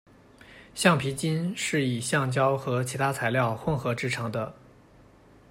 [0.73, 4.55] 橡皮筋是以橡胶和其他材料混合制成的。